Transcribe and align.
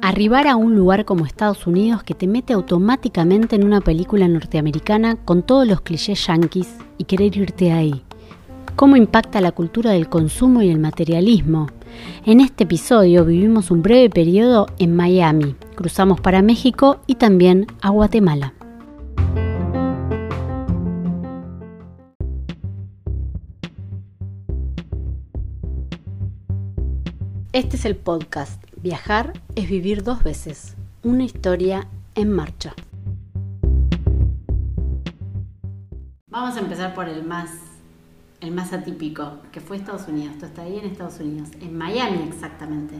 Arribar 0.00 0.46
a 0.46 0.54
un 0.54 0.76
lugar 0.76 1.04
como 1.04 1.26
Estados 1.26 1.66
Unidos 1.66 2.04
que 2.04 2.14
te 2.14 2.28
mete 2.28 2.52
automáticamente 2.52 3.56
en 3.56 3.64
una 3.64 3.80
película 3.80 4.28
norteamericana 4.28 5.16
con 5.16 5.42
todos 5.42 5.66
los 5.66 5.80
clichés 5.80 6.26
yankees 6.26 6.76
y 6.98 7.04
querer 7.04 7.36
irte 7.36 7.72
ahí. 7.72 8.04
¿Cómo 8.76 8.96
impacta 8.96 9.40
la 9.40 9.50
cultura 9.50 9.90
del 9.90 10.08
consumo 10.08 10.62
y 10.62 10.68
el 10.68 10.78
materialismo? 10.78 11.68
En 12.26 12.40
este 12.40 12.62
episodio 12.64 13.24
vivimos 13.24 13.72
un 13.72 13.82
breve 13.82 14.10
periodo 14.10 14.66
en 14.78 14.94
Miami, 14.94 15.56
cruzamos 15.74 16.20
para 16.20 16.42
México 16.42 17.00
y 17.06 17.16
también 17.16 17.66
a 17.80 17.88
Guatemala. 17.88 18.54
Este 27.54 27.76
es 27.76 27.84
el 27.84 27.94
podcast 27.94 28.60
Viajar 28.82 29.32
es 29.54 29.70
vivir 29.70 30.02
dos 30.02 30.24
veces, 30.24 30.74
una 31.04 31.22
historia 31.22 31.86
en 32.16 32.32
marcha. 32.32 32.74
Vamos 36.26 36.56
a 36.56 36.58
empezar 36.58 36.94
por 36.94 37.08
el 37.08 37.22
más, 37.22 37.50
el 38.40 38.50
más 38.50 38.72
atípico, 38.72 39.38
que 39.52 39.60
fue 39.60 39.76
Estados 39.76 40.08
Unidos. 40.08 40.36
Tú 40.40 40.46
estás 40.46 40.64
ahí 40.64 40.80
en 40.80 40.86
Estados 40.86 41.20
Unidos, 41.20 41.50
en 41.60 41.78
Miami 41.78 42.26
exactamente. 42.28 42.96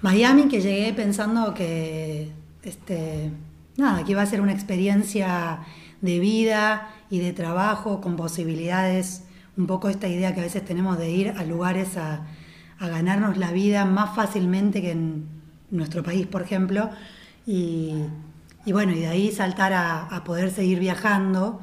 Miami 0.00 0.48
que 0.48 0.62
llegué 0.62 0.94
pensando 0.94 1.52
que 1.52 2.32
este 2.62 3.30
nada, 3.76 4.06
que 4.06 4.12
iba 4.12 4.22
a 4.22 4.26
ser 4.26 4.40
una 4.40 4.52
experiencia 4.52 5.58
de 6.00 6.18
vida 6.18 6.88
y 7.10 7.18
de 7.18 7.34
trabajo 7.34 8.00
con 8.00 8.16
posibilidades, 8.16 9.24
un 9.58 9.66
poco 9.66 9.90
esta 9.90 10.08
idea 10.08 10.32
que 10.32 10.40
a 10.40 10.44
veces 10.44 10.64
tenemos 10.64 10.96
de 10.96 11.10
ir 11.10 11.28
a 11.36 11.44
lugares 11.44 11.98
a 11.98 12.26
a 12.78 12.88
ganarnos 12.88 13.36
la 13.36 13.52
vida 13.52 13.84
más 13.84 14.14
fácilmente 14.14 14.80
que 14.80 14.92
en 14.92 15.26
nuestro 15.70 16.02
país, 16.02 16.26
por 16.26 16.42
ejemplo. 16.42 16.90
Y, 17.46 17.94
bueno, 18.66 18.92
y 18.92 19.00
de 19.00 19.08
ahí 19.08 19.32
saltar 19.32 19.72
a, 19.72 20.22
poder 20.24 20.50
seguir 20.50 20.78
viajando. 20.78 21.60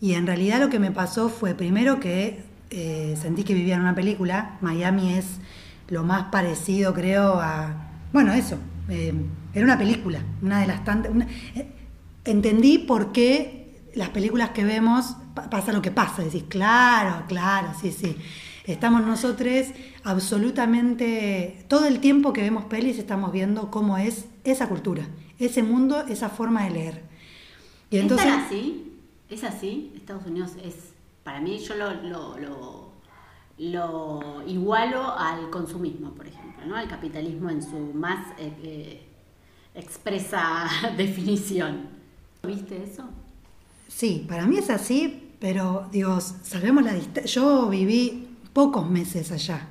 Y 0.00 0.14
en 0.14 0.26
realidad 0.26 0.60
lo 0.60 0.68
que 0.68 0.78
me 0.78 0.90
pasó 0.90 1.28
fue 1.28 1.54
primero 1.54 2.00
que 2.00 2.44
eh, 2.70 3.16
sentí 3.20 3.44
que 3.44 3.54
vivía 3.54 3.74
en 3.76 3.80
una 3.80 3.94
película. 3.94 4.58
Miami 4.60 5.14
es 5.14 5.38
lo 5.88 6.02
más 6.02 6.24
parecido, 6.24 6.92
creo, 6.92 7.40
a... 7.40 7.90
Bueno, 8.12 8.32
eso. 8.32 8.58
Eh, 8.88 9.14
era 9.54 9.64
una 9.64 9.78
película, 9.78 10.20
una 10.42 10.60
de 10.60 10.66
las 10.66 10.84
tantas... 10.84 11.12
Eh, 11.54 11.66
entendí 12.24 12.78
por 12.78 13.12
qué 13.12 13.90
las 13.94 14.10
películas 14.10 14.50
que 14.50 14.64
vemos 14.64 15.16
pasa 15.50 15.72
lo 15.72 15.82
que 15.82 15.90
pasa. 15.90 16.22
Decís, 16.22 16.44
claro, 16.48 17.24
claro, 17.28 17.68
sí, 17.80 17.92
sí. 17.92 18.16
Estamos 18.64 19.04
nosotros 19.04 19.66
absolutamente, 20.04 21.66
todo 21.68 21.84
el 21.84 22.00
tiempo 22.00 22.32
que 22.32 22.40
vemos 22.40 22.64
pelis 22.64 22.98
estamos 22.98 23.30
viendo 23.30 23.70
cómo 23.70 23.98
es 23.98 24.26
esa 24.42 24.70
cultura, 24.70 25.06
ese 25.38 25.62
mundo, 25.62 26.00
esa 26.08 26.30
forma 26.30 26.64
de 26.64 26.70
leer. 26.70 27.02
Y 27.90 27.98
entonces, 27.98 28.26
¿Es 28.26 28.32
así? 28.32 28.92
¿Es 29.28 29.44
así? 29.44 29.92
Estados 29.94 30.24
Unidos 30.24 30.52
es, 30.64 30.74
para 31.24 31.42
mí 31.42 31.58
yo 31.58 31.74
lo, 31.74 31.92
lo, 32.38 32.92
lo, 33.58 34.42
igualo 34.46 35.14
al 35.14 35.50
consumismo, 35.50 36.12
por 36.12 36.26
ejemplo, 36.26 36.64
¿no? 36.64 36.74
al 36.74 36.88
capitalismo 36.88 37.50
en 37.50 37.62
su 37.62 37.78
más 37.92 38.30
eh, 38.38 38.50
eh, 38.62 39.06
expresa 39.74 40.70
definición. 40.96 41.88
¿Viste 42.42 42.82
eso? 42.82 43.04
Sí, 43.88 44.24
para 44.26 44.46
mí 44.46 44.56
es 44.56 44.70
así, 44.70 45.32
pero 45.38 45.86
digo, 45.92 46.18
sabemos 46.20 46.82
la 46.82 46.94
distancia. 46.94 47.24
Yo 47.26 47.68
viví 47.68 48.23
pocos 48.54 48.88
meses 48.88 49.30
allá. 49.32 49.68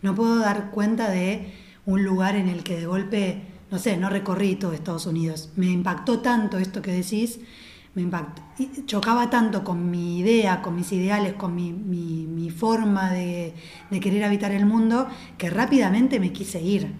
No 0.00 0.16
puedo 0.16 0.40
dar 0.40 0.72
cuenta 0.72 1.08
de 1.10 1.52
un 1.86 2.02
lugar 2.02 2.34
en 2.34 2.48
el 2.48 2.64
que 2.64 2.76
de 2.76 2.86
golpe, 2.86 3.42
no 3.70 3.78
sé, 3.78 3.96
no 3.96 4.08
recorrí 4.08 4.56
todo 4.56 4.72
Estados 4.72 5.06
Unidos. 5.06 5.50
Me 5.54 5.66
impactó 5.66 6.18
tanto 6.18 6.58
esto 6.58 6.82
que 6.82 6.92
decís, 6.92 7.38
me 7.94 8.02
impactó, 8.02 8.42
chocaba 8.86 9.30
tanto 9.30 9.62
con 9.62 9.90
mi 9.90 10.18
idea, 10.18 10.62
con 10.62 10.74
mis 10.74 10.90
ideales, 10.92 11.34
con 11.34 11.54
mi, 11.54 11.72
mi, 11.72 12.50
forma 12.50 13.10
de, 13.10 13.54
de 13.90 14.00
querer 14.00 14.24
habitar 14.24 14.52
el 14.52 14.66
mundo, 14.66 15.08
que 15.38 15.50
rápidamente 15.50 16.18
me 16.18 16.32
quise 16.32 16.60
ir. 16.60 16.92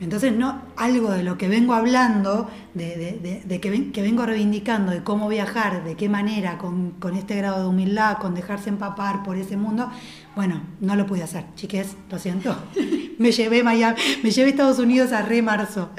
Entonces, 0.00 0.36
no 0.36 0.60
algo 0.76 1.12
de 1.12 1.22
lo 1.22 1.38
que 1.38 1.48
vengo 1.48 1.72
hablando, 1.72 2.50
de, 2.74 3.60
que, 3.62 4.02
vengo 4.02 4.26
reivindicando, 4.26 4.90
de 4.90 5.04
cómo 5.04 5.28
viajar, 5.28 5.84
de 5.84 5.94
qué 5.94 6.08
manera, 6.08 6.58
con, 6.58 6.94
este 7.16 7.36
grado 7.36 7.62
de 7.62 7.68
humildad, 7.68 8.18
con 8.18 8.34
dejarse 8.34 8.70
empapar 8.70 9.22
por 9.22 9.36
ese 9.36 9.56
mundo, 9.56 9.88
bueno, 10.36 10.62
no 10.80 10.96
lo 10.96 11.06
pude 11.06 11.22
hacer, 11.22 11.44
chiques, 11.54 11.96
lo 12.10 12.18
siento. 12.18 12.56
me 13.18 13.32
llevé 13.32 13.62
Miami, 13.62 13.98
me 14.22 14.30
llevé 14.30 14.50
Estados 14.50 14.78
Unidos 14.78 15.12
a 15.12 15.22
re 15.22 15.42
marzo. 15.42 15.90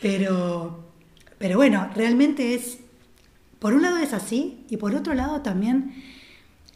Pero, 0.00 0.92
pero 1.38 1.56
bueno, 1.56 1.88
realmente 1.94 2.54
es, 2.54 2.78
por 3.58 3.74
un 3.74 3.82
lado 3.82 3.98
es 3.98 4.12
así, 4.12 4.64
y 4.68 4.76
por 4.76 4.94
otro 4.94 5.14
lado 5.14 5.42
también 5.42 6.02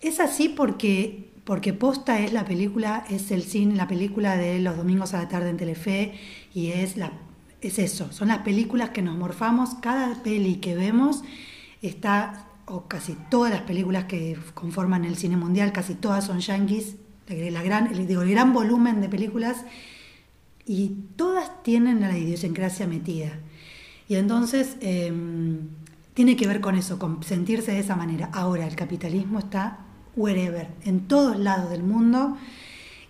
es 0.00 0.20
así 0.20 0.48
porque 0.48 1.32
porque 1.44 1.72
Posta 1.72 2.20
es 2.20 2.32
la 2.32 2.44
película, 2.44 3.04
es 3.10 3.30
el 3.30 3.42
cine, 3.42 3.74
la 3.74 3.88
película 3.88 4.36
de 4.36 4.60
los 4.60 4.76
domingos 4.76 5.14
a 5.14 5.18
la 5.18 5.28
tarde 5.28 5.50
en 5.50 5.56
Telefe 5.56 6.14
y 6.54 6.68
es, 6.68 6.96
la, 6.96 7.12
es 7.60 7.78
eso, 7.78 8.12
son 8.12 8.28
las 8.28 8.38
películas 8.38 8.90
que 8.90 9.02
nos 9.02 9.16
morfamos, 9.16 9.74
cada 9.80 10.22
peli 10.22 10.56
que 10.56 10.76
vemos 10.76 11.22
está, 11.80 12.46
o 12.72 12.88
casi 12.88 13.16
todas 13.30 13.52
las 13.52 13.62
películas 13.62 14.04
que 14.06 14.38
conforman 14.54 15.04
el 15.04 15.16
cine 15.16 15.36
mundial, 15.36 15.72
casi 15.72 15.94
todas 15.94 16.24
son 16.24 16.40
yankees, 16.40 16.96
la 17.28 17.62
gran, 17.62 17.92
digo, 18.06 18.22
el 18.22 18.30
gran 18.30 18.54
volumen 18.54 19.02
de 19.02 19.10
películas 19.10 19.64
y 20.66 20.96
todas 21.16 21.62
tienen 21.62 22.00
la 22.00 22.16
idiosincrasia 22.16 22.86
metida. 22.86 23.32
Y 24.08 24.14
entonces 24.14 24.76
em, 24.80 25.68
tiene 26.14 26.34
que 26.34 26.46
ver 26.46 26.62
con 26.62 26.74
eso, 26.74 26.98
con 26.98 27.22
sentirse 27.22 27.72
de 27.72 27.80
esa 27.80 27.94
manera. 27.94 28.30
Ahora 28.32 28.66
el 28.66 28.74
capitalismo 28.74 29.38
está 29.38 29.80
wherever, 30.16 30.68
en 30.84 31.08
todos 31.08 31.38
lados 31.38 31.70
del 31.70 31.82
mundo. 31.82 32.38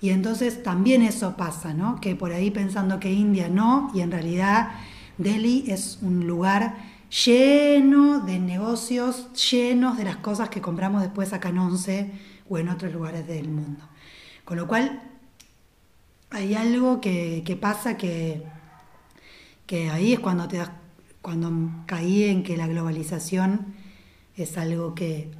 Y 0.00 0.10
entonces 0.10 0.64
también 0.64 1.02
eso 1.02 1.36
pasa, 1.36 1.72
¿no? 1.72 2.00
Que 2.00 2.16
por 2.16 2.32
ahí 2.32 2.50
pensando 2.50 2.98
que 2.98 3.12
India 3.12 3.48
no, 3.48 3.92
y 3.94 4.00
en 4.00 4.10
realidad 4.10 4.70
Delhi 5.18 5.64
es 5.68 6.00
un 6.02 6.26
lugar 6.26 6.91
lleno 7.12 8.20
de 8.20 8.38
negocios, 8.38 9.32
llenos 9.50 9.98
de 9.98 10.04
las 10.04 10.16
cosas 10.16 10.48
que 10.48 10.62
compramos 10.62 11.02
después 11.02 11.32
acá 11.32 11.50
en 11.50 11.58
Once 11.58 12.10
o 12.48 12.58
en 12.58 12.68
otros 12.68 12.92
lugares 12.92 13.26
del 13.26 13.48
mundo. 13.48 13.84
Con 14.44 14.56
lo 14.56 14.66
cual, 14.66 15.02
hay 16.30 16.54
algo 16.54 17.00
que, 17.00 17.58
pasa 17.60 17.96
que, 17.98 18.42
que 19.66 19.90
ahí 19.90 20.14
es 20.14 20.20
cuando 20.20 20.48
te 20.48 20.56
das, 20.56 20.70
cuando 21.20 21.52
caí 21.86 22.24
en 22.24 22.42
que 22.42 22.56
la 22.56 22.66
globalización 22.66 23.74
es 24.34 24.56
algo 24.56 24.94
que 24.94 25.30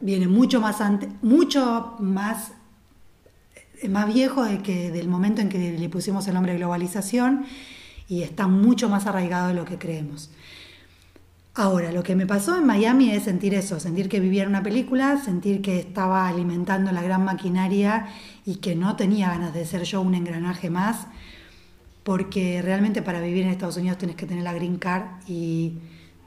viene 0.00 0.26
mucho 0.26 0.60
más 0.60 0.80
antes, 0.80 1.10
mucho 1.20 1.96
más, 2.00 2.52
más 3.88 4.12
viejo 4.12 4.44
de 4.44 4.62
que 4.62 4.90
del 4.90 5.08
momento 5.08 5.42
en 5.42 5.50
que 5.50 5.78
le 5.78 5.88
pusimos 5.90 6.26
el 6.26 6.34
nombre 6.34 6.56
globalización 6.56 7.44
y 8.08 8.22
está 8.22 8.48
mucho 8.48 8.88
más 8.88 9.06
arraigado 9.06 9.48
de 9.48 9.54
lo 9.54 9.66
que 9.66 9.78
creemos. 9.78 10.30
Ahora, 11.54 11.90
lo 11.90 12.04
que 12.04 12.14
me 12.14 12.26
pasó 12.26 12.56
en 12.56 12.64
Miami 12.64 13.10
es 13.10 13.24
sentir 13.24 13.54
eso, 13.54 13.80
sentir 13.80 14.08
que 14.08 14.20
vivía 14.20 14.44
en 14.44 14.50
una 14.50 14.62
película, 14.62 15.20
sentir 15.22 15.62
que 15.62 15.80
estaba 15.80 16.28
alimentando 16.28 16.92
la 16.92 17.02
gran 17.02 17.24
maquinaria 17.24 18.06
y 18.46 18.56
que 18.56 18.76
no 18.76 18.94
tenía 18.94 19.30
ganas 19.30 19.52
de 19.52 19.66
ser 19.66 19.82
yo 19.82 20.00
un 20.00 20.14
engranaje 20.14 20.70
más, 20.70 21.08
porque 22.04 22.62
realmente 22.62 23.02
para 23.02 23.20
vivir 23.20 23.44
en 23.44 23.50
Estados 23.50 23.76
Unidos 23.76 23.98
tienes 23.98 24.16
que 24.16 24.26
tener 24.26 24.44
la 24.44 24.52
green 24.52 24.78
card 24.78 25.04
y 25.26 25.74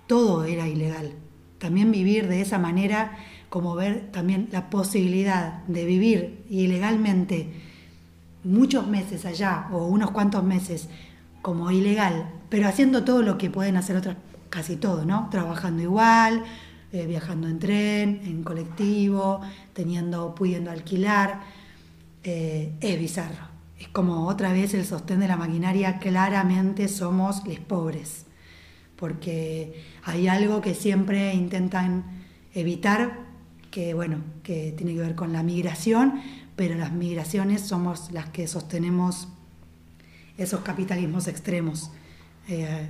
todo 0.08 0.44
era 0.44 0.68
ilegal. 0.68 1.14
También 1.58 1.92
vivir 1.92 2.28
de 2.28 2.42
esa 2.42 2.60
manera 2.60 3.18
como 3.48 3.76
ver 3.76 4.12
también 4.12 4.50
la 4.52 4.70
posibilidad 4.70 5.64
de 5.68 5.86
vivir 5.86 6.44
ilegalmente 6.50 7.50
muchos 8.44 8.88
meses 8.88 9.26
allá 9.26 9.68
o 9.72 9.88
unos 9.88 10.12
cuantos 10.12 10.44
meses 10.44 10.90
como 11.42 11.72
ilegal, 11.72 12.30
pero 12.50 12.68
haciendo 12.68 13.06
todo 13.06 13.22
lo 13.22 13.38
que 13.38 13.50
pueden 13.50 13.78
hacer 13.78 13.96
otras, 13.96 14.18
casi 14.54 14.76
todo, 14.76 15.04
¿no? 15.04 15.30
Trabajando 15.32 15.82
igual, 15.82 16.44
eh, 16.92 17.08
viajando 17.08 17.48
en 17.48 17.58
tren, 17.58 18.22
en 18.24 18.44
colectivo, 18.44 19.42
teniendo, 19.74 20.36
pudiendo 20.36 20.70
alquilar, 20.70 21.42
eh, 22.24 22.72
es 22.80 23.00
bizarro. 23.00 23.48
Es 23.80 23.88
como 23.88 24.28
otra 24.28 24.54
vez 24.54 24.76
el 24.76 24.86
sostén 24.86 25.22
de 25.22 25.28
la 25.28 25.38
maquinaria, 25.38 25.98
claramente 25.98 26.88
somos 26.88 27.48
los 27.48 27.60
pobres, 27.62 28.28
porque 28.96 29.84
hay 30.04 30.28
algo 30.28 30.62
que 30.62 30.76
siempre 30.76 31.34
intentan 31.34 32.04
evitar 32.54 33.24
que 33.72 33.96
bueno, 33.96 34.20
que 34.44 34.72
tiene 34.78 34.94
que 34.94 35.00
ver 35.00 35.16
con 35.16 35.34
la 35.34 35.42
migración, 35.42 36.22
pero 36.56 36.76
las 36.76 36.92
migraciones 36.92 37.62
somos 37.62 38.12
las 38.12 38.30
que 38.30 38.46
sostenemos 38.46 39.30
esos 40.38 40.62
capitalismos 40.62 41.28
extremos. 41.28 41.90
Eh, 42.48 42.88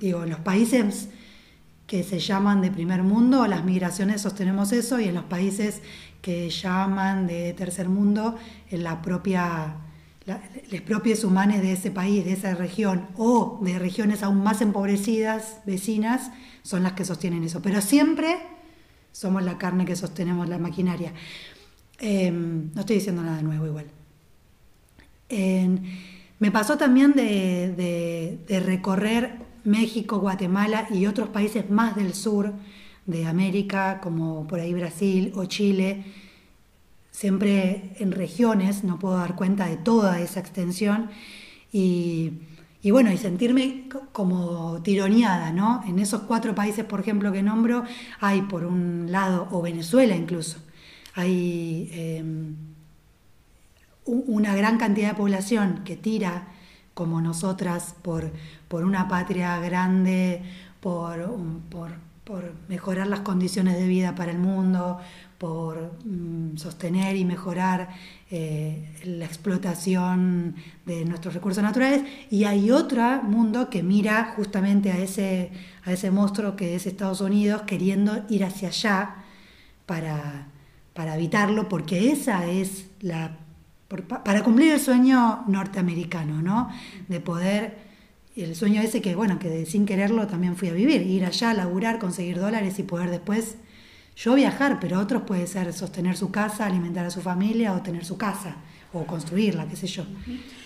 digo, 0.00 0.24
los 0.24 0.40
países 0.40 1.08
que 1.86 2.02
se 2.02 2.18
llaman 2.18 2.62
de 2.62 2.70
primer 2.70 3.02
mundo, 3.02 3.46
las 3.46 3.64
migraciones 3.64 4.22
sostenemos 4.22 4.72
eso 4.72 4.98
y 5.00 5.04
en 5.04 5.14
los 5.14 5.24
países 5.24 5.82
que 6.22 6.48
llaman 6.48 7.26
de 7.26 7.52
tercer 7.52 7.88
mundo, 7.88 8.36
en 8.70 8.82
la 8.82 9.02
propia, 9.02 9.74
los 10.70 10.80
propios 10.82 11.24
humanos 11.24 11.60
de 11.60 11.72
ese 11.72 11.90
país, 11.90 12.24
de 12.24 12.32
esa 12.32 12.54
región 12.54 13.08
o 13.16 13.58
de 13.62 13.78
regiones 13.78 14.22
aún 14.22 14.42
más 14.42 14.60
empobrecidas, 14.62 15.58
vecinas, 15.66 16.30
son 16.62 16.82
las 16.82 16.92
que 16.92 17.04
sostienen 17.04 17.44
eso. 17.44 17.60
Pero 17.60 17.80
siempre 17.80 18.38
somos 19.12 19.42
la 19.42 19.58
carne 19.58 19.84
que 19.84 19.96
sostenemos 19.96 20.48
la 20.48 20.58
maquinaria. 20.58 21.12
Em, 21.98 22.70
no 22.72 22.80
estoy 22.80 22.96
diciendo 22.96 23.22
nada 23.22 23.42
nuevo 23.42 23.66
igual. 23.66 23.86
me 26.38 26.50
pasó 26.50 26.78
también 26.78 27.12
de 27.14 28.62
recorrer 28.64 29.49
México, 29.64 30.18
Guatemala 30.18 30.86
y 30.90 31.06
otros 31.06 31.28
países 31.28 31.70
más 31.70 31.96
del 31.96 32.14
sur 32.14 32.52
de 33.06 33.26
América, 33.26 34.00
como 34.02 34.46
por 34.46 34.60
ahí 34.60 34.72
Brasil 34.72 35.32
o 35.34 35.44
Chile, 35.46 36.04
siempre 37.10 37.92
en 37.98 38.12
regiones, 38.12 38.84
no 38.84 38.98
puedo 38.98 39.16
dar 39.16 39.34
cuenta 39.34 39.66
de 39.66 39.76
toda 39.76 40.20
esa 40.20 40.40
extensión, 40.40 41.10
y, 41.72 42.32
bueno, 42.90 43.12
y 43.12 43.18
sentirme 43.18 43.88
como 44.12 44.82
tironeada, 44.82 45.52
¿no? 45.52 45.84
En 45.86 45.98
esos 45.98 46.22
cuatro 46.22 46.54
países, 46.54 46.84
por 46.84 47.00
ejemplo, 47.00 47.30
que 47.30 47.42
nombro, 47.42 47.84
hay 48.20 48.42
por 48.42 48.64
un 48.64 49.12
lado, 49.12 49.48
o 49.50 49.62
Venezuela 49.62 50.16
incluso, 50.16 50.58
hay 51.14 51.90
em, 51.92 52.56
una 54.06 54.54
gran 54.56 54.78
cantidad 54.78 55.10
de 55.10 55.14
población 55.14 55.82
que 55.84 55.96
tira 55.96 56.48
como 57.00 57.22
nosotras 57.22 57.94
por, 58.02 58.30
por 58.68 58.84
una 58.84 59.08
patria 59.08 59.58
grande, 59.58 60.42
por, 60.80 61.18
por, 61.70 62.52
mejorar 62.68 63.06
las 63.06 63.20
condiciones 63.20 63.78
de 63.78 63.88
vida 63.88 64.14
para 64.14 64.32
el 64.32 64.38
mundo, 64.38 64.98
por 65.38 65.94
mm, 66.04 66.58
sostener 66.58 67.16
y 67.16 67.24
mejorar 67.24 67.88
eh, 68.30 68.94
la 69.04 69.24
explotación 69.24 70.56
de 70.84 71.06
nuestros 71.06 71.32
recursos 71.32 71.62
naturales. 71.62 72.02
Y 72.30 72.44
hay 72.44 72.70
otro 72.70 73.22
mundo 73.22 73.70
que 73.70 73.82
mira 73.82 74.34
justamente 74.36 74.92
a 74.92 74.98
ese, 74.98 75.52
a 75.86 75.92
ese 75.92 76.10
monstruo 76.10 76.54
que 76.54 76.74
es 76.74 76.86
Estados 76.86 77.22
Unidos, 77.22 77.62
queriendo 77.62 78.26
ir 78.28 78.44
hacia 78.44 78.68
allá 78.68 79.14
para, 79.86 80.48
para 80.92 81.16
evitarlo, 81.16 81.66
porque 81.66 82.12
esa 82.12 82.44
es 82.44 82.90
la 83.00 83.38
para 83.90 84.44
cumplir 84.44 84.72
el 84.72 84.80
sueño 84.80 85.42
norteamericano, 85.48 86.40
¿no? 86.42 86.70
De 87.08 87.18
poder, 87.18 87.76
el 88.36 88.54
sueño 88.54 88.80
ese 88.80 89.02
que, 89.02 89.16
bueno, 89.16 89.40
que 89.40 89.66
sin 89.66 89.84
quererlo 89.84 90.28
también 90.28 90.54
fui 90.54 90.68
a 90.68 90.72
vivir, 90.72 91.02
ir 91.02 91.24
allá, 91.24 91.52
laburar, 91.54 91.98
conseguir 91.98 92.38
dólares 92.38 92.78
y 92.78 92.84
poder 92.84 93.10
después 93.10 93.56
yo 94.14 94.34
viajar, 94.34 94.78
pero 94.80 95.00
otros 95.00 95.22
puede 95.22 95.46
ser 95.48 95.72
sostener 95.72 96.16
su 96.16 96.30
casa, 96.30 96.66
alimentar 96.66 97.04
a 97.04 97.10
su 97.10 97.20
familia 97.20 97.72
o 97.74 97.82
tener 97.82 98.04
su 98.04 98.16
casa 98.16 98.56
o 98.92 99.04
construirla, 99.06 99.66
qué 99.66 99.74
sé 99.74 99.88
yo. 99.88 100.04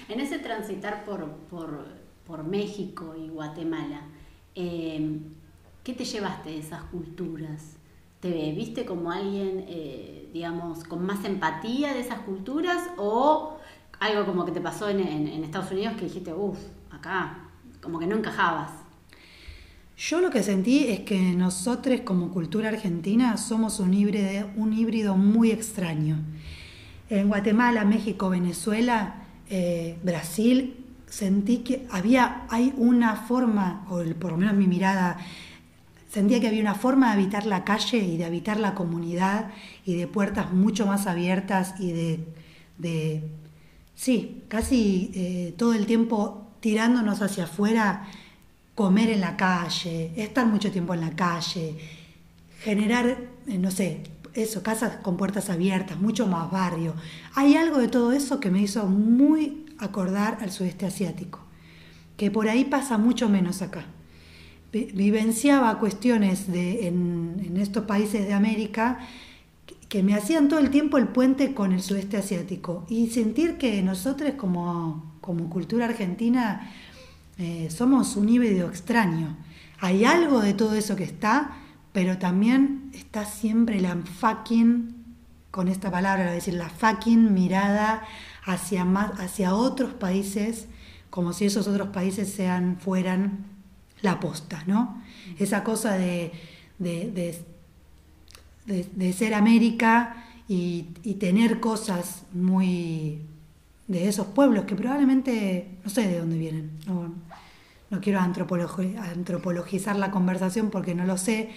En 0.08 0.20
ese 0.20 0.38
transitar 0.38 1.04
por, 1.04 1.26
por, 2.26 2.44
México 2.44 3.14
y 3.16 3.28
Guatemala, 3.28 4.02
eh, 4.54 5.18
¿qué 5.82 5.94
te 5.94 6.04
llevaste 6.04 6.50
de 6.50 6.58
esas 6.58 6.82
culturas? 6.84 7.76
¿Te 8.24 8.52
viste 8.52 8.86
como 8.86 9.12
alguien... 9.12 9.66
Eh, 9.68 10.14
digamos, 10.34 10.82
con 10.82 11.06
más 11.06 11.24
empatía 11.24 11.94
de 11.94 12.00
esas 12.00 12.18
culturas 12.18 12.90
o 12.98 13.56
algo 14.00 14.26
como 14.26 14.44
que 14.44 14.50
te 14.50 14.60
pasó 14.60 14.88
en, 14.90 14.98
Estados 15.44 15.70
Unidos 15.70 15.94
que 15.96 16.06
dijiste, 16.06 16.34
uff, 16.34 16.58
acá, 16.90 17.38
como 17.80 18.00
que 18.00 18.08
no 18.08 18.16
encajabas? 18.16 18.72
Yo 19.96 20.20
lo 20.20 20.30
que 20.30 20.42
sentí 20.42 20.88
es 20.88 21.00
que 21.00 21.20
nosotros 21.34 22.00
como 22.00 22.30
cultura 22.30 22.70
argentina 22.70 23.36
somos 23.36 23.78
un 23.78 23.94
híbrido, 23.94 24.50
un 24.56 24.72
híbrido 24.72 25.16
muy 25.16 25.52
extraño. 25.52 26.18
En 27.08 27.28
Guatemala, 27.28 27.84
México, 27.84 28.28
Venezuela, 28.28 29.22
eh, 29.48 29.96
Brasil, 30.02 30.84
sentí 31.06 31.58
que 31.58 31.86
había, 31.92 32.44
hay 32.48 32.74
una 32.76 33.14
forma, 33.14 33.86
o 33.88 34.02
por 34.18 34.32
lo 34.32 34.36
menos 34.36 34.54
mi 34.54 34.66
mirada 34.66 35.16
Sentía 36.14 36.38
que 36.38 36.46
había 36.46 36.61
una 36.61 36.76
forma 36.76 37.08
de 37.08 37.14
habitar 37.14 37.44
la 37.44 37.64
calle 37.64 37.99
y 37.99 38.16
de 38.16 38.25
habitar 38.25 38.61
la 38.61 38.76
comunidad 38.76 39.50
y 39.84 39.96
de 39.96 40.06
puertas 40.06 40.52
mucho 40.52 40.87
más 40.87 41.08
abiertas 41.08 41.75
y 41.81 41.90
de, 42.78 43.25
sí, 43.96 44.44
casi 44.46 45.11
eh, 45.12 45.55
todo 45.58 45.75
el 45.75 45.87
tiempo 45.87 46.52
tirándonos 46.61 47.20
hacia 47.20 47.44
afuera, 47.44 48.05
comer 48.76 49.11
en 49.11 49.22
la 49.22 49.37
calle, 49.37 50.12
estar 50.14 50.46
mucho 50.46 50.70
tiempo 50.70 50.94
en 50.94 51.00
la 51.00 51.16
calle, 51.16 51.78
generar, 52.60 53.19
eh, 53.49 53.58
no 53.58 53.72
sé, 53.72 54.05
eso, 54.34 54.62
casas 54.62 54.99
con 55.02 55.17
puertas 55.17 55.50
abiertas, 55.50 55.99
mucho 55.99 56.28
más 56.28 56.49
barrio. 56.49 56.94
Hay 57.34 57.56
algo 57.56 57.78
de 57.78 57.88
todo 57.88 58.12
eso 58.12 58.38
que 58.38 58.52
me 58.52 58.62
hizo 58.62 58.87
muy 58.87 59.67
acordar 59.78 60.38
al 60.43 60.52
sudeste 60.52 60.87
asiático, 60.87 61.40
que 62.17 62.31
por 62.31 62.49
ahí 62.49 62.64
pasa 62.64 62.99
mucho 62.99 63.28
menos 63.28 63.62
acá 63.62 63.84
vivenciaba 64.74 65.78
cuestiones 65.78 66.50
de, 66.50 66.88
en, 66.88 67.56
estos 67.56 67.84
países 67.84 68.26
de 68.26 68.34
América 68.34 68.98
que 69.88 70.02
me 70.02 70.14
hacían 70.14 70.48
todo 70.48 70.58
el 70.58 70.70
tiempo 70.70 70.98
el 70.98 71.06
puente 71.06 71.54
con 71.54 71.72
el 71.72 71.80
sudeste 71.80 72.16
asiático 72.16 72.84
y 72.88 73.10
sentir 73.10 73.58
que 73.58 73.80
nosotros 73.82 74.32
como, 74.36 75.14
como 75.20 75.48
cultura 75.48 75.84
argentina 75.84 76.72
eh, 77.38 77.68
somos 77.70 78.16
un 78.16 78.28
híbrido 78.28 78.68
extraño. 78.68 79.36
Hay 79.78 80.04
algo 80.04 80.40
de 80.40 80.54
todo 80.54 80.74
eso 80.74 80.96
que 80.96 81.04
está, 81.04 81.56
pero 81.92 82.18
también 82.18 82.90
está 82.92 83.24
siempre 83.24 83.80
la 83.80 83.96
fucking, 83.96 84.94
con 85.52 85.68
esta 85.68 85.92
palabra, 85.92 86.32
decir, 86.32 86.54
la 86.54 86.68
fucking 86.68 87.32
mirada 87.32 88.02
hacia, 88.44 88.84
más, 88.84 89.20
hacia 89.20 89.54
otros 89.54 89.94
países, 89.94 90.66
como 91.10 91.32
si 91.32 91.44
esos 91.44 91.68
otros 91.68 91.90
países 91.90 92.32
sean, 92.32 92.78
fueran 92.80 93.53
la 94.04 94.20
posta, 94.20 94.62
¿no? 94.66 95.02
Esa 95.38 95.64
cosa 95.64 95.94
de, 95.94 96.30
de, 96.78 97.34
ser 99.12 99.34
América 99.34 100.26
y, 100.46 100.82
tener 101.18 101.58
cosas 101.58 102.24
muy 102.32 103.20
de 103.88 104.08
esos 104.08 104.26
pueblos 104.28 104.64
que 104.66 104.76
probablemente 104.76 105.68
no 105.82 105.90
sé 105.90 106.06
de 106.06 106.18
dónde 106.18 106.38
vienen. 106.38 106.70
No, 106.86 108.00
quiero 108.00 108.20
antropologizar 108.20 109.96
la 109.96 110.10
conversación 110.10 110.70
porque 110.70 110.94
no 110.94 111.04
lo 111.04 111.16
sé, 111.16 111.50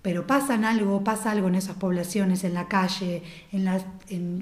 pero 0.00 0.26
pasan 0.26 0.64
algo, 0.64 1.04
pasa 1.04 1.32
algo 1.32 1.48
en 1.48 1.56
esas 1.56 1.76
poblaciones, 1.76 2.44
en 2.44 2.54
la 2.54 2.68
calle, 2.68 3.22
en, 3.52 3.68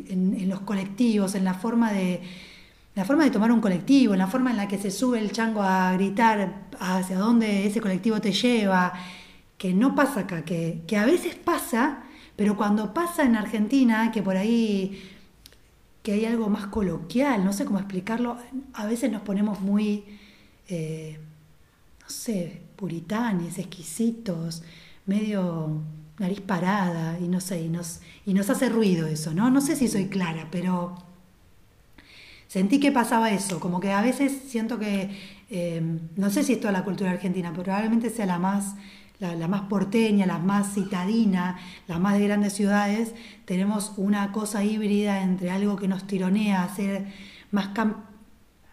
en 0.08 0.48
los 0.48 0.60
colectivos, 0.60 1.34
en 1.34 1.44
la 1.44 1.54
forma 1.54 1.92
de, 1.92 2.20
la 2.98 3.04
forma 3.04 3.22
de 3.22 3.30
tomar 3.30 3.52
un 3.52 3.60
colectivo, 3.60 4.16
la 4.16 4.26
forma 4.26 4.50
en 4.50 4.56
la 4.56 4.66
que 4.66 4.76
se 4.76 4.90
sube 4.90 5.20
el 5.20 5.30
chango 5.30 5.62
a 5.62 5.92
gritar 5.92 6.66
hacia 6.80 7.16
dónde 7.16 7.64
ese 7.64 7.80
colectivo 7.80 8.20
te 8.20 8.32
lleva, 8.32 8.92
que 9.56 9.72
no 9.72 9.94
pasa 9.94 10.22
acá, 10.22 10.44
que, 10.44 10.84
a 10.98 11.06
veces 11.06 11.36
pasa, 11.36 12.02
pero 12.34 12.56
cuando 12.56 12.92
pasa 12.92 13.22
en 13.22 13.36
Argentina, 13.36 14.10
que 14.10 14.20
por 14.20 14.36
ahí 14.36 15.00
que 16.02 16.10
hay 16.10 16.24
algo 16.24 16.48
más 16.48 16.66
coloquial, 16.66 17.44
no 17.44 17.52
sé 17.52 17.64
cómo 17.64 17.78
explicarlo, 17.78 18.36
a 18.74 18.86
veces 18.86 19.12
nos 19.12 19.22
ponemos 19.22 19.60
muy, 19.60 20.02
eh, 20.66 21.20
no 22.02 22.10
sé, 22.10 22.62
puritanes, 22.74 23.58
exquisitos, 23.58 24.64
medio 25.06 25.82
nariz 26.18 26.40
parada, 26.40 27.16
y 27.20 27.28
no 27.28 27.40
sé, 27.40 27.62
y 27.62 27.68
nos, 27.68 28.00
y 28.26 28.34
nos 28.34 28.50
hace 28.50 28.68
ruido 28.68 29.06
eso, 29.06 29.34
¿no? 29.34 29.52
No 29.52 29.60
sé 29.60 29.76
si 29.76 29.86
soy 29.86 30.08
clara, 30.08 30.48
pero 30.50 31.06
sentí 32.48 32.80
que 32.80 32.90
pasaba 32.90 33.30
eso, 33.30 33.60
como 33.60 33.78
que 33.78 33.92
a 33.92 34.02
veces 34.02 34.32
siento 34.48 34.78
que, 34.78 35.10
eh, 35.50 35.80
no 36.16 36.30
sé 36.30 36.42
si 36.42 36.54
es 36.54 36.60
toda 36.60 36.72
la 36.72 36.84
cultura 36.84 37.10
argentina, 37.10 37.50
pero 37.52 37.64
probablemente 37.64 38.10
sea 38.10 38.26
la 38.26 38.38
más, 38.38 38.74
la, 39.20 39.48
más 39.48 39.62
porteña, 39.62 40.26
la 40.26 40.38
más 40.38 40.74
citadina, 40.74 41.58
las 41.86 42.00
más 42.00 42.18
de 42.18 42.24
grandes 42.24 42.54
ciudades, 42.54 43.14
tenemos 43.44 43.92
una 43.96 44.32
cosa 44.32 44.64
híbrida 44.64 45.22
entre 45.22 45.50
algo 45.50 45.76
que 45.76 45.88
nos 45.88 46.06
tironea 46.06 46.62
a 46.64 46.74
ser 46.74 47.06
más, 47.50 47.70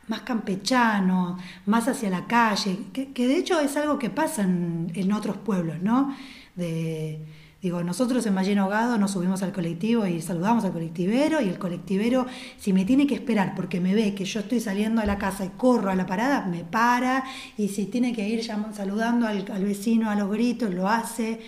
más 0.07 0.21
campechano, 0.21 1.37
más 1.65 1.87
hacia 1.87 2.09
la 2.09 2.25
calle, 2.27 2.77
que, 2.93 3.27
de 3.27 3.37
hecho 3.37 3.59
es 3.59 3.75
algo 3.75 3.99
que 3.99 4.09
pasa 4.09 4.43
en, 4.43 4.91
en 4.95 5.11
otros 5.11 5.37
pueblos, 5.37 5.81
¿no? 5.81 6.15
De, 6.55 7.19
Digo, 7.65 7.83
nosotros 7.83 8.23
en 8.27 8.35
Ballena 8.35 8.61
Ahogado 8.61 8.99
nos 8.99 9.13
subimos 9.13 9.41
al 9.41 9.51
colectivo 9.51 10.05
y 10.05 10.21
saludamos 10.21 10.63
al 10.65 10.71
colectivero 10.71 11.41
y 11.41 11.49
el 11.49 11.57
colectivero, 11.57 12.27
si 12.59 12.73
me 12.73 12.85
tiene 12.85 13.07
que 13.07 13.15
esperar 13.15 13.55
porque 13.55 13.81
me 13.81 13.95
ve 13.95 14.13
que 14.13 14.23
yo 14.23 14.41
estoy 14.41 14.59
saliendo 14.59 15.01
de 15.01 15.07
la 15.07 15.17
casa 15.17 15.45
y 15.45 15.49
corro 15.49 15.89
a 15.89 15.95
la 15.95 16.05
parada, 16.05 16.45
me 16.45 16.63
para 16.63 17.23
y 17.57 17.69
si 17.69 17.87
tiene 17.87 18.13
que 18.13 18.29
ir 18.29 18.43
saludando 18.43 19.25
al, 19.25 19.63
vecino 19.63 20.11
a 20.11 20.15
los 20.15 20.29
gritos, 20.29 20.75
lo 20.75 20.87
hace. 20.87 21.39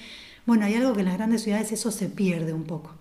Bueno, 0.48 0.66
hay 0.66 0.74
algo 0.74 0.94
que 0.94 1.02
en 1.02 1.06
las 1.06 1.18
grandes 1.18 1.44
ciudades 1.44 1.72
eso 1.72 1.92
se 1.92 2.10
pierde 2.10 2.52
un 2.52 2.64
poco. 2.64 2.96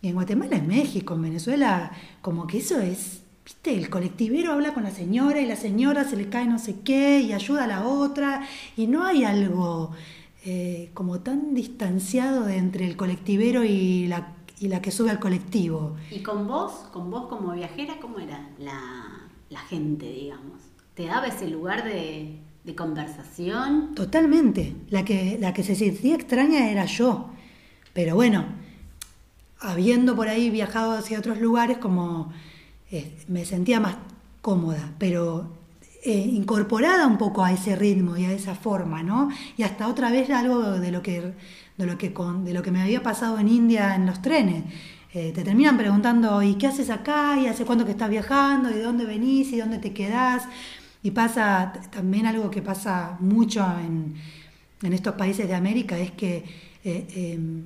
Y 0.00 0.08
en 0.08 0.14
Guatemala, 0.14 0.56
en 0.56 0.66
México, 0.66 1.12
en 1.12 1.20
Venezuela, 1.20 1.92
como 2.22 2.46
que 2.46 2.56
eso 2.56 2.80
es, 2.80 3.24
viste, 3.44 3.76
el 3.76 3.90
colectivero 3.90 4.54
habla 4.54 4.72
con 4.72 4.84
la 4.84 4.90
señora 4.90 5.38
y 5.38 5.44
la 5.44 5.56
señora 5.56 6.04
se 6.04 6.16
le 6.16 6.30
cae 6.30 6.46
no 6.46 6.58
sé 6.58 6.76
qué 6.82 7.20
y 7.20 7.34
ayuda 7.34 7.64
a 7.64 7.66
la 7.66 7.84
otra 7.86 8.40
y 8.74 8.86
no 8.86 9.04
hay 9.04 9.24
algo 9.24 9.94
eh, 10.44 10.90
como 10.94 11.20
tan 11.20 11.54
distanciado 11.54 12.44
de 12.44 12.58
entre 12.58 12.86
el 12.86 12.96
colectivero 12.96 13.64
y 13.64 14.06
la, 14.06 14.34
y 14.60 14.68
la 14.68 14.82
que 14.82 14.90
sube 14.90 15.10
al 15.10 15.18
colectivo. 15.18 15.96
¿Y 16.10 16.20
con 16.20 16.46
vos, 16.46 16.72
con 16.92 17.10
vos 17.10 17.26
como 17.28 17.52
viajera, 17.52 17.94
cómo 18.00 18.18
era 18.18 18.50
la, 18.58 19.28
la 19.48 19.60
gente, 19.60 20.06
digamos? 20.06 20.60
¿Te 20.94 21.06
daba 21.06 21.26
ese 21.28 21.48
lugar 21.48 21.84
de, 21.84 22.38
de 22.62 22.74
conversación? 22.74 23.94
Totalmente. 23.94 24.76
La 24.90 25.04
que, 25.04 25.38
la 25.40 25.54
que 25.54 25.62
se 25.62 25.74
sentía 25.74 26.14
extraña 26.14 26.70
era 26.70 26.84
yo. 26.84 27.30
Pero 27.92 28.14
bueno, 28.14 28.44
habiendo 29.60 30.14
por 30.14 30.28
ahí 30.28 30.50
viajado 30.50 30.92
hacia 30.92 31.18
otros 31.18 31.40
lugares, 31.40 31.78
como 31.78 32.32
eh, 32.90 33.16
me 33.28 33.44
sentía 33.44 33.80
más 33.80 33.96
cómoda, 34.42 34.92
pero 34.98 35.48
eh, 36.06 36.12
incorporada 36.12 37.06
un 37.06 37.16
poco 37.16 37.42
a 37.42 37.50
ese 37.50 37.76
ritmo 37.76 38.14
y 38.18 38.26
a 38.26 38.32
esa 38.32 38.54
forma, 38.54 39.02
¿no? 39.02 39.30
Y 39.56 39.62
hasta 39.62 39.88
otra 39.88 40.10
vez 40.10 40.28
algo 40.28 40.72
de 40.72 40.92
lo 40.92 41.02
que, 41.02 41.32
de 41.78 41.86
lo 41.86 41.96
que, 41.96 42.10
de 42.10 42.52
lo 42.52 42.62
que 42.62 42.70
me 42.70 42.82
había 42.82 43.02
pasado 43.02 43.38
en 43.38 43.48
India 43.48 43.94
en 43.94 44.04
los 44.04 44.20
trenes. 44.20 44.64
Eh, 45.14 45.32
te 45.34 45.42
terminan 45.42 45.78
preguntando, 45.78 46.42
¿y 46.42 46.56
qué 46.56 46.66
haces 46.66 46.90
acá? 46.90 47.38
¿Y 47.40 47.46
hace 47.46 47.64
cuánto 47.64 47.86
que 47.86 47.92
estás 47.92 48.10
viajando? 48.10 48.68
¿Y 48.68 48.74
de 48.74 48.82
dónde 48.82 49.06
venís? 49.06 49.50
¿Y 49.54 49.56
dónde 49.56 49.78
te 49.78 49.94
quedás? 49.94 50.42
Y 51.02 51.12
pasa 51.12 51.72
también 51.90 52.26
algo 52.26 52.50
que 52.50 52.60
pasa 52.60 53.16
mucho 53.20 53.64
en, 53.80 54.14
en 54.82 54.92
estos 54.92 55.14
países 55.14 55.48
de 55.48 55.54
América, 55.54 55.96
es 55.96 56.10
que 56.10 56.44
em, 56.84 57.64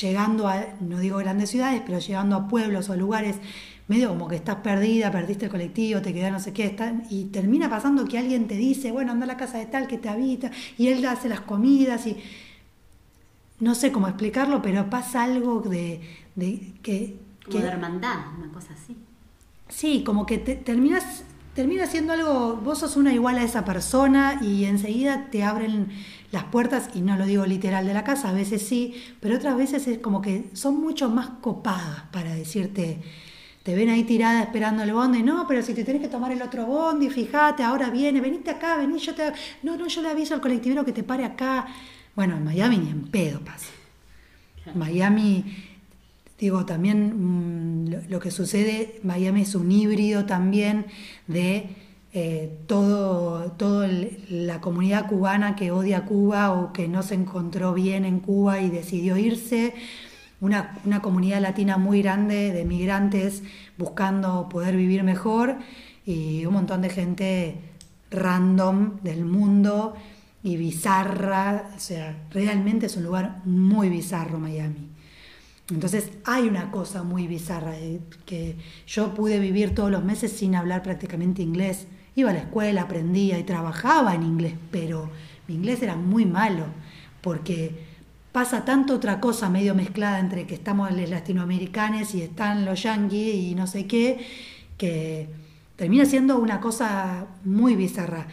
llegando 0.00 0.46
a, 0.46 0.62
no 0.80 0.98
digo 0.98 1.16
grandes 1.16 1.48
ciudades, 1.48 1.82
pero 1.86 2.00
llegando 2.00 2.36
a 2.36 2.48
pueblos 2.48 2.90
o 2.90 2.96
lugares 2.96 3.36
medio 3.90 4.08
como 4.10 4.28
que 4.28 4.36
estás 4.36 4.54
perdida, 4.56 5.10
perdiste 5.10 5.46
el 5.46 5.50
colectivo, 5.50 6.00
te 6.00 6.14
queda 6.14 6.30
no 6.30 6.38
sé 6.38 6.52
qué, 6.52 6.76
y 7.10 7.24
termina 7.24 7.68
pasando 7.68 8.04
que 8.04 8.18
alguien 8.18 8.46
te 8.46 8.54
dice, 8.54 8.92
bueno, 8.92 9.10
anda 9.10 9.24
a 9.24 9.26
la 9.26 9.36
casa 9.36 9.58
de 9.58 9.66
tal 9.66 9.88
que 9.88 9.98
te 9.98 10.08
habita, 10.08 10.52
y 10.78 10.86
él 10.86 11.04
hace 11.04 11.28
las 11.28 11.40
comidas, 11.40 12.06
y 12.06 12.16
no 13.58 13.74
sé 13.74 13.90
cómo 13.90 14.06
explicarlo, 14.06 14.62
pero 14.62 14.88
pasa 14.88 15.24
algo 15.24 15.60
de, 15.62 16.00
que... 16.82 17.16
Como 17.44 17.58
de 17.58 17.66
hermandad, 17.66 18.18
una 18.38 18.52
cosa 18.52 18.74
así. 18.74 18.96
Sí, 19.68 20.04
como 20.04 20.24
que 20.24 20.38
te, 20.38 20.54
terminas 20.54 21.24
termina 21.56 21.88
siendo 21.88 22.12
algo, 22.12 22.60
vos 22.62 22.78
sos 22.78 22.96
una 22.96 23.12
igual 23.12 23.38
a 23.38 23.42
esa 23.42 23.64
persona 23.64 24.38
y 24.40 24.66
enseguida 24.66 25.30
te 25.32 25.42
abren 25.42 25.88
las 26.30 26.44
puertas, 26.44 26.90
y 26.94 27.00
no 27.00 27.16
lo 27.16 27.26
digo 27.26 27.44
literal 27.44 27.88
de 27.88 27.94
la 27.94 28.04
casa, 28.04 28.28
a 28.28 28.32
veces 28.32 28.62
sí, 28.62 28.94
pero 29.18 29.34
otras 29.34 29.56
veces 29.56 29.88
es 29.88 29.98
como 29.98 30.22
que 30.22 30.48
son 30.52 30.80
mucho 30.80 31.10
más 31.10 31.28
copadas 31.40 32.04
para 32.12 32.32
decirte, 32.36 33.00
te 33.70 33.76
ven 33.76 33.88
ahí 33.88 34.02
tirada 34.02 34.42
esperando 34.42 34.82
el 34.82 34.92
bondi, 34.92 35.22
no, 35.22 35.46
pero 35.46 35.62
si 35.62 35.74
te 35.74 35.84
tenés 35.84 36.02
que 36.02 36.08
tomar 36.08 36.32
el 36.32 36.42
otro 36.42 36.66
bondi, 36.66 37.08
fíjate, 37.08 37.62
ahora 37.62 37.88
viene, 37.88 38.20
venite 38.20 38.50
acá, 38.50 38.76
vení, 38.76 38.98
yo 38.98 39.14
te... 39.14 39.32
No, 39.62 39.76
no, 39.76 39.86
yo 39.86 40.02
le 40.02 40.08
aviso 40.08 40.34
al 40.34 40.40
colectivero 40.40 40.84
que 40.84 40.90
te 40.90 41.04
pare 41.04 41.24
acá. 41.24 41.68
Bueno, 42.16 42.36
en 42.36 42.42
Miami 42.42 42.78
ni 42.78 42.90
en 42.90 43.02
pedo 43.02 43.38
pasa. 43.38 43.70
Miami, 44.74 45.44
digo, 46.36 46.66
también 46.66 47.84
mm, 47.84 48.08
lo, 48.08 48.18
que 48.18 48.32
sucede, 48.32 48.98
Miami 49.04 49.42
es 49.42 49.54
un 49.54 49.70
híbrido 49.70 50.26
también 50.26 50.86
de 51.28 51.68
eh, 52.12 52.58
todo, 52.66 53.52
todo 53.52 53.86
la 54.30 54.60
comunidad 54.60 55.06
cubana 55.08 55.54
que 55.54 55.70
odia 55.70 56.06
Cuba 56.06 56.50
o 56.54 56.72
que 56.72 56.88
no 56.88 57.04
se 57.04 57.14
encontró 57.14 57.72
bien 57.72 58.04
en 58.04 58.18
Cuba 58.18 58.60
y 58.60 58.68
decidió 58.68 59.16
irse, 59.16 59.74
una, 60.40 60.78
una 60.84 61.02
comunidad 61.02 61.40
latina 61.40 61.76
muy 61.76 62.02
grande 62.02 62.52
de 62.52 62.64
migrantes 62.64 63.42
buscando 63.78 64.48
poder 64.48 64.76
vivir 64.76 65.02
mejor 65.02 65.56
y 66.06 66.44
un 66.46 66.54
montón 66.54 66.82
de 66.82 66.90
gente 66.90 67.60
random 68.10 69.00
del 69.02 69.24
mundo 69.24 69.94
y 70.42 70.56
bizarra, 70.56 71.70
o 71.76 71.78
sea, 71.78 72.26
realmente 72.30 72.86
es 72.86 72.96
un 72.96 73.04
lugar 73.04 73.42
muy 73.44 73.88
bizarro 73.88 74.38
Miami. 74.38 74.88
Entonces 75.70 76.10
hay 76.24 76.48
una 76.48 76.70
cosa 76.70 77.02
muy 77.02 77.26
bizarra, 77.26 77.78
eh, 77.78 78.00
que 78.26 78.56
yo 78.86 79.14
pude 79.14 79.38
vivir 79.38 79.74
todos 79.74 79.90
los 79.90 80.02
meses 80.02 80.32
sin 80.32 80.56
hablar 80.56 80.82
prácticamente 80.82 81.42
inglés 81.42 81.86
Iba 82.16 82.30
a 82.30 82.34
la 82.34 82.40
escuela, 82.40 82.82
aprendía 82.82 83.38
y 83.38 83.44
trabajaba 83.44 84.14
en 84.14 84.24
inglés, 84.24 84.54
pero 84.70 85.08
mi 85.46 85.54
inglés 85.54 85.82
era 85.82 85.96
muy 85.96 86.26
malo, 86.26 86.64
porque 87.20 87.89
pasa 88.32 88.64
tanto 88.64 88.94
otra 88.94 89.20
cosa 89.20 89.48
medio 89.48 89.74
mezclada 89.74 90.18
entre 90.20 90.46
que 90.46 90.54
estamos 90.54 90.90
los 90.92 91.10
latinoamericanos 91.10 92.14
y 92.14 92.22
están 92.22 92.64
los 92.64 92.82
yanquis 92.82 93.34
y 93.34 93.54
no 93.54 93.66
sé 93.66 93.86
qué, 93.86 94.26
que 94.76 95.28
termina 95.76 96.04
siendo 96.04 96.38
una 96.38 96.60
cosa 96.60 97.26
muy 97.44 97.74
bizarra. 97.74 98.26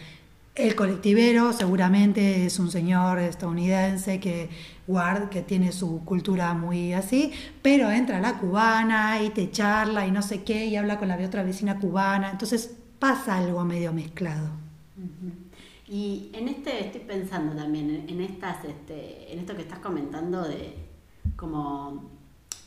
El 0.54 0.76
colectivero 0.76 1.54
seguramente 1.54 2.48
es 2.48 2.58
un 2.58 2.72
señor 2.72 3.20
estadounidense 3.20 4.20
que, 4.20 4.50
guard, 4.88 5.30
que 5.30 5.44
tiene 5.44 5.72
su 5.72 6.04
cultura 6.04 6.56
muy 6.56 6.94
así, 6.94 7.32
pero 7.62 7.92
entra 7.92 8.20
la 8.20 8.40
cubana 8.40 9.22
y 9.22 9.30
te 9.30 9.52
charla 9.52 10.08
y 10.08 10.12
no 10.12 10.24
sé 10.24 10.42
qué 10.44 10.66
y 10.66 10.76
habla 10.76 10.98
con 10.98 11.10
la 11.10 11.18
otra 11.18 11.44
vecina 11.44 11.78
cubana. 11.80 12.32
Entonces 12.32 12.72
pasa 12.98 13.38
algo 13.38 13.64
medio 13.66 13.94
mezclado. 13.94 14.50
Y 15.88 16.30
en 16.34 16.50
este 16.50 16.86
estoy 16.86 17.02
pensando 17.02 17.56
también, 17.56 18.06
en 18.08 18.22
estas, 18.22 18.66
este, 18.66 19.32
en 19.32 19.40
esto 19.40 19.56
que 19.56 19.62
estás 19.62 19.80
comentando 19.80 20.44
de 20.44 20.88
como 21.36 22.18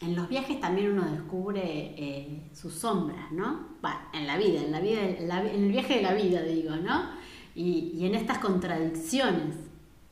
en 0.01 0.17
los 0.17 0.29
viajes 0.29 0.59
también 0.61 0.93
uno 0.93 1.11
descubre 1.11 1.63
eh, 1.63 2.43
sus 2.55 2.73
sombras, 2.73 3.31
¿no? 3.33 3.69
En 4.15 4.27
la 4.27 4.39
vida, 4.39 4.61
en 4.63 4.73
la 4.73 4.81
vida, 4.81 5.03
en, 5.03 5.65
el 5.65 5.71
viaje 5.71 5.97
de 5.97 6.03
la 6.03 6.15
vida, 6.15 6.43
digo, 6.43 6.77
¿no? 6.77 7.11
Y, 7.55 8.05
en 8.07 8.15
estas 8.15 8.39
contradicciones 8.39 9.57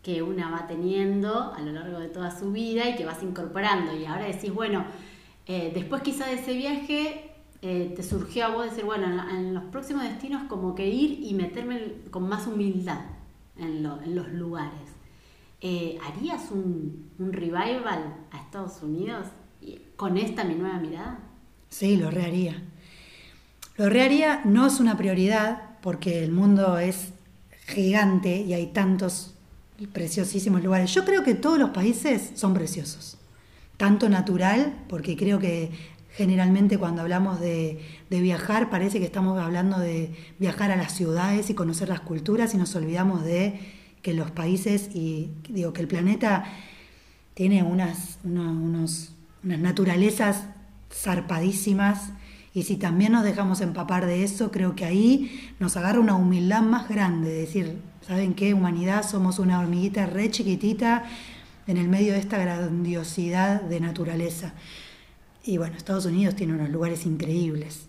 que 0.02 0.22
una 0.22 0.50
va 0.50 0.66
teniendo 0.66 1.54
a 1.54 1.60
lo 1.60 1.72
largo 1.72 1.98
de 2.00 2.08
toda 2.08 2.36
su 2.36 2.52
vida 2.52 2.88
y 2.88 2.96
que 2.96 3.06
vas 3.06 3.22
incorporando. 3.22 3.96
Y 3.96 4.04
ahora 4.04 4.26
decís, 4.26 4.52
bueno, 4.52 4.84
eh, 5.46 5.70
después 5.74 6.02
quizá 6.02 6.26
de 6.26 6.34
ese 6.34 6.54
viaje 6.54 7.27
eh, 7.60 7.92
te 7.96 8.02
surgió 8.02 8.46
a 8.46 8.48
vos 8.50 8.70
decir, 8.70 8.84
bueno, 8.84 9.06
en, 9.30 9.52
los 9.52 9.64
próximos 9.64 10.04
destinos 10.04 10.44
como 10.48 10.74
que 10.74 10.86
ir 10.88 11.20
y 11.22 11.34
meterme 11.34 11.94
con 12.10 12.28
más 12.28 12.46
humildad 12.46 13.00
en, 13.56 13.82
los 13.82 14.28
lugares. 14.32 14.88
Eh, 15.60 15.98
¿Harías 16.04 16.50
un, 16.52 17.10
revival 17.18 18.14
a 18.30 18.38
Estados 18.38 18.82
Unidos 18.82 19.26
con 19.96 20.16
esta 20.16 20.44
mi 20.44 20.54
nueva 20.54 20.78
mirada? 20.78 21.18
Sí, 21.68 21.96
lo 21.96 22.10
reharía. 22.10 22.62
Lo 23.76 23.88
reharía 23.88 24.42
no 24.44 24.66
es 24.66 24.78
una 24.78 24.96
prioridad 24.96 25.78
porque 25.82 26.22
el 26.22 26.32
mundo 26.32 26.78
es 26.78 27.12
gigante 27.66 28.40
y 28.40 28.54
hay 28.54 28.68
tantos 28.68 29.34
preciosísimos 29.92 30.62
lugares. 30.62 30.92
Yo 30.94 31.04
creo 31.04 31.22
que 31.22 31.34
todos 31.34 31.58
los 31.58 31.70
países 31.70 32.32
son 32.34 32.54
preciosos. 32.54 33.18
Tanto 33.76 34.08
natural, 34.08 34.74
porque 34.88 35.16
creo 35.16 35.38
que 35.38 35.70
Generalmente 36.18 36.78
cuando 36.78 37.02
hablamos 37.02 37.38
de, 37.38 37.78
viajar 38.10 38.70
parece 38.70 38.98
que 38.98 39.04
estamos 39.04 39.38
hablando 39.38 39.78
de 39.78 40.12
viajar 40.40 40.72
a 40.72 40.76
las 40.76 40.92
ciudades 40.92 41.48
y 41.48 41.54
conocer 41.54 41.88
las 41.88 42.00
culturas 42.00 42.54
y 42.54 42.56
nos 42.56 42.74
olvidamos 42.74 43.22
de 43.24 43.60
que 44.02 44.14
los 44.14 44.32
países 44.32 44.90
y 44.96 45.30
digo 45.48 45.72
que 45.72 45.80
el 45.80 45.86
planeta 45.86 46.44
tiene 47.34 47.62
unas, 47.62 48.18
unas 48.24 49.12
naturalezas 49.44 50.46
zarpadísimas 50.92 52.10
y 52.52 52.64
si 52.64 52.78
también 52.78 53.12
nos 53.12 53.22
dejamos 53.22 53.60
empapar 53.60 54.04
de 54.04 54.24
eso, 54.24 54.50
creo 54.50 54.74
que 54.74 54.86
ahí 54.86 55.52
nos 55.60 55.76
agarra 55.76 56.00
una 56.00 56.16
humildad 56.16 56.62
más 56.62 56.88
grande, 56.88 57.30
decir, 57.30 57.78
¿saben 58.04 58.34
qué? 58.34 58.54
Humanidad, 58.54 59.08
somos 59.08 59.38
una 59.38 59.60
hormiguita 59.60 60.06
re 60.06 60.32
chiquitita 60.32 61.04
en 61.68 61.76
el 61.76 61.86
medio 61.86 62.12
de 62.14 62.18
esta 62.18 62.38
grandiosidad 62.38 63.62
de 63.62 63.78
naturaleza. 63.78 64.54
Y 65.48 65.56
bueno, 65.56 65.78
Estados 65.78 66.04
Unidos 66.04 66.36
tiene 66.36 66.52
unos 66.52 66.68
lugares 66.68 67.06
increíbles. 67.06 67.86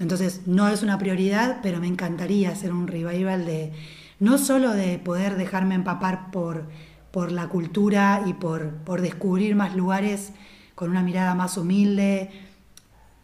Entonces, 0.00 0.40
no 0.46 0.68
es 0.68 0.82
una 0.82 0.98
prioridad, 0.98 1.60
pero 1.62 1.78
me 1.78 1.86
encantaría 1.86 2.50
hacer 2.50 2.72
un 2.72 2.88
revival 2.88 3.46
de, 3.46 3.72
no 4.18 4.36
solo 4.36 4.72
de 4.72 4.98
poder 4.98 5.36
dejarme 5.36 5.76
empapar 5.76 6.32
por, 6.32 6.64
por 7.12 7.30
la 7.30 7.46
cultura 7.46 8.24
y 8.26 8.32
por, 8.32 8.72
por 8.78 9.00
descubrir 9.00 9.54
más 9.54 9.76
lugares 9.76 10.32
con 10.74 10.90
una 10.90 11.04
mirada 11.04 11.36
más 11.36 11.56
humilde, 11.56 12.30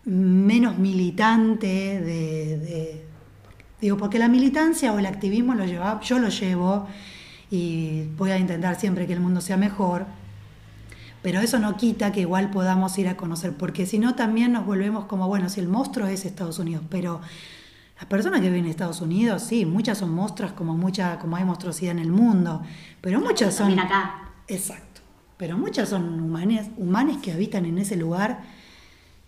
menos 0.05 0.79
militante, 0.79 1.67
de, 2.01 3.05
digo, 3.81 3.97
porque 3.97 4.21
la 4.21 4.29
militancia 4.29 4.93
o 4.93 5.01
el 5.01 5.07
activismo 5.07 5.57
lo 5.57 5.65
lleva, 5.65 6.01
yo 6.01 6.21
lo 6.21 6.29
llevo 6.29 6.87
y 7.51 8.05
voy 8.17 8.31
a 8.31 8.39
intentar 8.39 8.79
siempre 8.79 9.09
que 9.09 9.15
el 9.15 9.21
mundo 9.21 9.41
sea 9.41 9.57
mejor, 9.57 10.07
pero 11.25 11.41
eso 11.41 11.59
no 11.59 11.79
quita 11.79 12.13
que 12.13 12.21
igual 12.21 12.51
podamos 12.51 12.99
ir 12.99 13.09
a 13.09 13.17
conocer, 13.17 13.55
porque 13.57 13.87
si 13.87 13.99
no 13.99 14.15
también 14.15 14.53
nos 14.53 14.67
volvemos 14.67 15.07
como, 15.07 15.27
bueno, 15.27 15.49
si 15.49 15.59
el 15.59 15.69
monstruo 15.69 16.07
es 16.07 16.27
Estados 16.27 16.59
Unidos, 16.59 16.85
pero 16.91 17.23
las 17.97 18.05
personas 18.05 18.43
que 18.43 18.49
viven 18.49 18.67
en 18.67 18.71
Estados 18.71 19.01
Unidos, 19.01 19.43
sí, 19.43 19.65
muchas 19.65 19.97
son 19.97 20.15
monstruos 20.15 20.53
como, 20.53 20.77
mucha, 20.77 21.19
como 21.19 21.37
hay 21.37 21.45
monstruosidad 21.47 21.93
en 21.93 22.01
el 22.01 22.13
mundo, 22.13 22.61
pero 23.01 23.21
muchas 23.21 23.55
son... 23.55 23.69
También 23.69 23.87
acá. 23.87 24.33
Exacto, 24.49 25.01
pero 25.39 25.57
muchas 25.57 25.89
son 25.89 26.21
humanes, 26.21 26.69
humanes 26.77 27.17
que 27.23 27.33
habitan 27.33 27.65
en 27.65 27.79
ese 27.79 27.97
lugar 27.97 28.43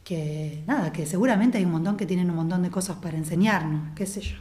que, 0.04 0.64
nada, 0.66 0.92
que 0.92 1.06
seguramente 1.06 1.56
hay 1.56 1.64
un 1.64 1.72
montón 1.72 1.96
que 1.96 2.04
tienen 2.04 2.28
un 2.28 2.36
montón 2.36 2.62
de 2.62 2.70
cosas 2.70 2.96
para 2.96 3.16
enseñarnos, 3.16 3.94
qué 3.94 4.04
sé 4.04 4.20
yo. 4.20 4.36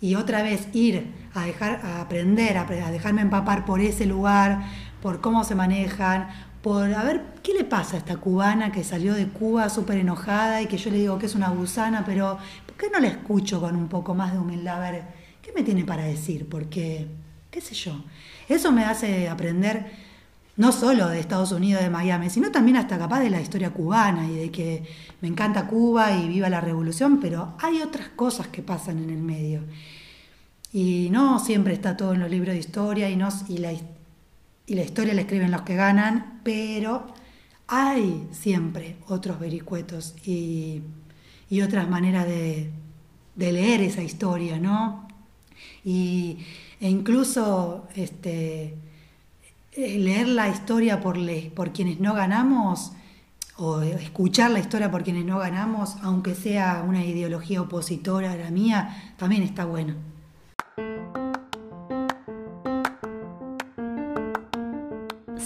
y 0.00 0.14
otra 0.14 0.44
vez 0.44 0.68
ir 0.72 1.12
a 1.34 1.46
dejar 1.46 1.80
a 1.84 2.00
aprender, 2.00 2.58
a, 2.58 2.64
dejarme 2.64 3.22
empapar 3.22 3.64
por 3.64 3.80
ese 3.80 4.06
lugar, 4.06 4.62
por 5.02 5.20
cómo 5.20 5.42
se 5.42 5.56
manejan, 5.56 6.28
por 6.62 6.92
a 6.92 7.02
ver 7.04 7.22
qué 7.42 7.54
le 7.54 7.64
pasa 7.64 7.96
a 7.96 7.98
esta 7.98 8.16
cubana 8.16 8.70
que 8.70 8.84
salió 8.84 9.14
de 9.14 9.28
Cuba 9.28 9.68
súper 9.70 9.98
enojada 9.98 10.60
y 10.60 10.66
que 10.66 10.76
yo 10.76 10.90
le 10.90 10.98
digo 10.98 11.18
que 11.18 11.26
es 11.26 11.34
una 11.34 11.50
gusana, 11.50 12.04
pero 12.04 12.38
¿por 12.66 12.76
qué 12.76 12.90
no 12.90 13.00
la 13.00 13.08
escucho 13.08 13.60
con 13.60 13.76
un 13.76 13.88
poco 13.88 14.14
más 14.14 14.32
de 14.32 14.38
humildad? 14.38 14.84
A 14.84 14.90
ver, 14.90 15.04
¿qué 15.42 15.52
me 15.52 15.62
tiene 15.62 15.84
para 15.84 16.04
decir? 16.04 16.48
Porque, 16.48 17.06
qué 17.50 17.60
sé 17.60 17.74
yo, 17.74 18.04
eso 18.48 18.72
me 18.72 18.84
hace 18.84 19.28
aprender 19.28 20.10
no 20.56 20.72
solo 20.72 21.08
de 21.08 21.20
Estados 21.20 21.52
Unidos, 21.52 21.82
de 21.82 21.88
Miami, 21.88 22.28
sino 22.28 22.50
también 22.50 22.76
hasta 22.76 22.98
capaz 22.98 23.20
de 23.20 23.30
la 23.30 23.40
historia 23.40 23.70
cubana 23.70 24.26
y 24.26 24.36
de 24.36 24.50
que 24.50 24.82
me 25.22 25.28
encanta 25.28 25.66
Cuba 25.66 26.12
y 26.12 26.28
viva 26.28 26.50
la 26.50 26.60
revolución, 26.60 27.18
pero 27.18 27.54
hay 27.62 27.80
otras 27.80 28.08
cosas 28.08 28.48
que 28.48 28.60
pasan 28.60 28.98
en 28.98 29.08
el 29.08 29.22
medio. 29.22 29.62
Y 30.70 31.08
no 31.10 31.38
siempre 31.38 31.72
está 31.72 31.96
todo 31.96 32.12
en 32.12 32.20
los 32.20 32.30
libros 32.30 32.52
de 32.52 32.60
historia 32.60 33.08
y, 33.08 33.16
no, 33.16 33.30
y, 33.48 33.56
la, 33.56 33.72
y 34.70 34.76
la 34.76 34.82
historia 34.82 35.14
la 35.14 35.22
escriben 35.22 35.50
los 35.50 35.62
que 35.62 35.74
ganan, 35.74 36.38
pero 36.44 37.08
hay 37.66 38.28
siempre 38.30 38.98
otros 39.08 39.40
vericuetos 39.40 40.14
y, 40.24 40.82
otras 41.60 41.90
maneras 41.90 42.24
de, 42.24 42.70
leer 43.34 43.80
esa 43.80 44.04
historia, 44.04 44.60
¿no? 44.60 45.08
Y, 45.84 46.38
e 46.78 46.88
incluso 46.88 47.88
este, 47.96 48.76
eh, 49.72 49.98
leer 49.98 50.28
la 50.28 50.48
historia 50.48 51.00
por, 51.00 51.18
por 51.52 51.72
quienes 51.72 51.98
no 51.98 52.14
ganamos 52.14 52.92
o 53.56 53.80
escuchar 53.82 54.52
la 54.52 54.60
historia 54.60 54.88
por 54.88 55.02
quienes 55.02 55.24
no 55.24 55.40
ganamos, 55.40 55.96
aunque 56.02 56.36
sea 56.36 56.84
una 56.86 57.04
ideología 57.04 57.60
opositora 57.60 58.34
a 58.34 58.36
la 58.36 58.52
mía, 58.52 59.14
también 59.16 59.42
está 59.42 59.64
bueno. 59.64 60.09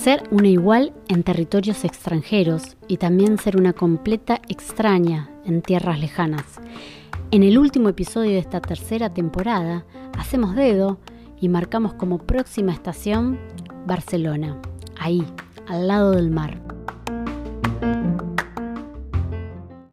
Ser 0.04 0.23
una 0.30 0.49
igual 0.49 0.92
en 1.08 1.23
territorios 1.23 1.82
extranjeros 1.82 2.76
y 2.88 2.99
también 2.99 3.38
ser 3.38 3.56
una 3.56 3.73
completa 3.73 4.38
extraña 4.49 5.30
en 5.46 5.62
tierras 5.62 5.99
lejanas. 5.99 6.44
En 7.30 7.42
el 7.42 7.56
último 7.56 7.88
episodio 7.88 8.32
de 8.32 8.38
esta 8.38 8.61
tercera 8.61 9.14
temporada, 9.14 9.87
hacemos 10.18 10.56
dedo 10.56 10.99
y 11.40 11.49
marcamos 11.49 11.94
como 11.94 12.18
próxima 12.18 12.75
estación 12.75 13.40
Barcelona, 13.87 14.61
ahí, 14.99 15.25
al 15.68 15.88
lado 15.88 16.11
del 16.11 16.30
mar. 16.30 16.74